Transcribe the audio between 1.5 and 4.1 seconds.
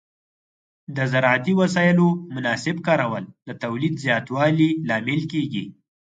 وسایلو مناسب کارول د تولید